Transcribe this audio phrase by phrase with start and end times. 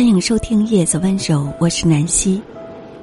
[0.00, 2.40] 欢迎收听《叶子温柔》，我是南希。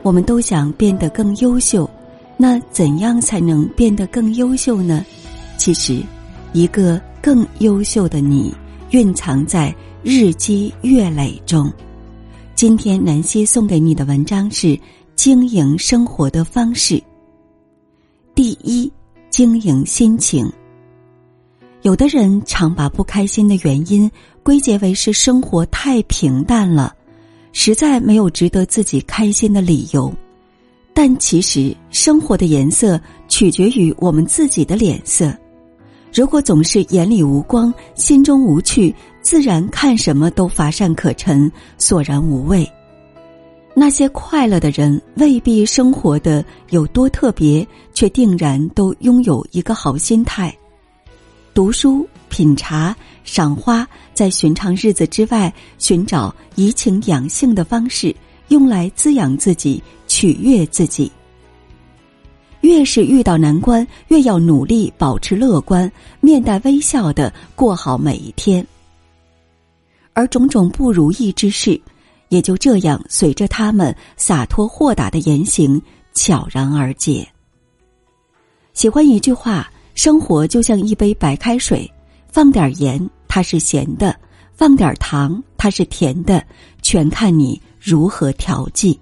[0.01, 1.87] 我们都想变得更优秀，
[2.37, 5.05] 那怎样才能变得更优秀呢？
[5.57, 6.01] 其实，
[6.53, 8.51] 一个更优秀的你，
[8.89, 9.71] 蕴藏在
[10.01, 11.71] 日积月累中。
[12.55, 14.75] 今天，南希送给你的文章是
[15.15, 16.99] 经营生活的方式。
[18.33, 18.91] 第一，
[19.29, 20.51] 经营心情。
[21.83, 24.11] 有的人常把不开心的原因
[24.47, 26.95] 归结为是生活太平淡了，
[27.51, 30.09] 实在没有值得自己开心的理由。
[30.93, 35.35] 但其实生活的颜色取决于我们自己的脸色。
[36.13, 42.65] 如果总是眼里无光、心中无趣，自然看什么都乏善可陈、索然无味。
[43.73, 50.57] 那些快乐的人未必生活的有多特别，却定然都拥有一个好心态。
[51.53, 58.15] 读书、品茶、赏花，在寻常日子之外，寻找怡情养性的方式，
[58.49, 61.11] 用来滋养自己、取悦自己。
[62.61, 68.63] 越是遇到难关，越要努力保持乐观，面带微笑的过好每一天。
[70.13, 71.81] 而种种不如意之事，
[72.29, 75.81] 也就这样随着他们洒脱豁达的言行
[76.13, 77.27] 悄然而解。
[78.73, 79.67] 喜欢一句话。
[79.95, 81.91] 生活就像一杯白开水，
[82.31, 84.15] 放点盐它是咸的，
[84.53, 86.43] 放点糖它是甜的，
[86.81, 88.99] 全看你如何调剂。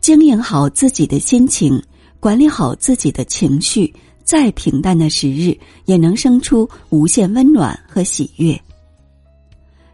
[0.00, 1.82] 经营好自己的心情，
[2.20, 3.92] 管理好自己的情绪，
[4.24, 8.58] 再平淡的时日也能生出无限温暖和喜悦。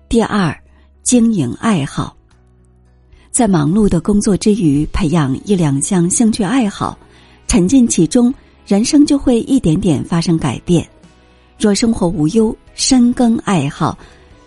[0.09, 0.57] 第二，
[1.03, 2.17] 经营爱好，
[3.31, 6.99] 在忙碌的工作之余，培养一两项兴趣爱好，
[7.47, 8.33] 沉浸其中。
[8.67, 10.89] 人生就会一点点发生改变。
[11.59, 13.97] 若生活无忧，深耕爱好，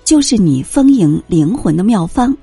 [0.04, 2.36] 就是你丰盈灵魂的妙方。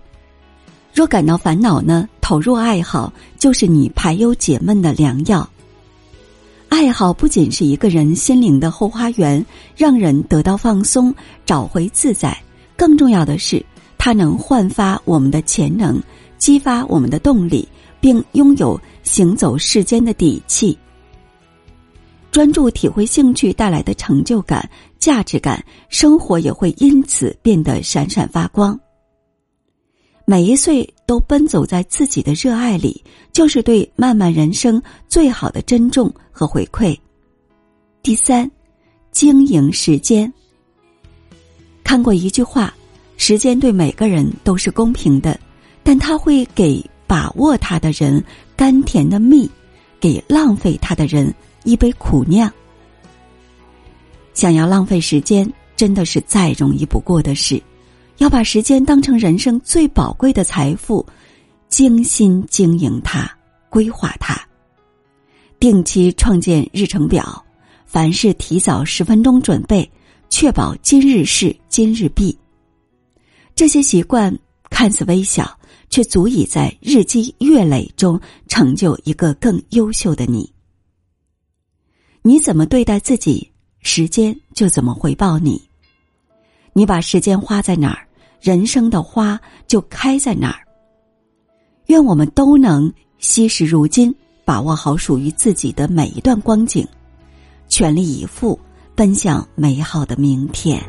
[0.92, 5.48] 若感到烦恼呢，投入爱好就是你排忧解闷的良药。
[6.68, 9.44] 爱好不仅是一个人心灵的后花园，
[9.76, 11.14] 让人得到放松、
[11.46, 12.36] 找回自在，
[12.76, 13.64] 更重要的是，
[13.96, 16.02] 它能焕发我们的潜能，
[16.36, 17.68] 激发我们的动力，
[18.00, 20.76] 并拥有行走世间的底气。
[22.34, 24.68] 专注体会兴趣带来的成就感、
[24.98, 28.76] 价值感，生活也会因此变得闪闪发光。
[30.24, 33.00] 每一岁都奔走在自己的热爱里，
[33.32, 36.98] 就是对漫漫人生最好的珍重和回馈。
[38.02, 38.50] 第三，
[39.12, 40.32] 经营时间。
[41.84, 42.74] 看过一句话：
[43.16, 45.38] 时间对每个人都是公平的，
[45.84, 48.20] 但他会给把握它的人
[48.56, 49.48] 甘甜的蜜，
[50.00, 51.32] 给浪费它的人。
[51.64, 52.50] 一杯苦酿，
[54.34, 57.60] 想要浪费时间，真的是再容易不过的事。
[58.18, 61.04] 要把时间当成人生最宝贵的财富，
[61.68, 63.28] 精心经营它，
[63.68, 64.40] 规划它，
[65.58, 67.44] 定期创建日程表，
[67.84, 69.90] 凡事提早十分钟准备，
[70.30, 72.38] 确保今日事今日毕。
[73.56, 74.32] 这些习惯
[74.70, 75.58] 看似微小，
[75.90, 80.53] 却足以在日积月累中成就一个更优秀的你。
[82.26, 85.60] 你怎么对待自己，时间就怎么回报你。
[86.72, 88.08] 你把时间花在哪儿，
[88.40, 90.64] 人生的花就开在哪儿。
[91.88, 96.88] 愿我们都能惜时如金，把握好属于自己的每一段光景，
[97.68, 98.58] 全力以赴
[98.94, 100.82] 奔向美好的明天。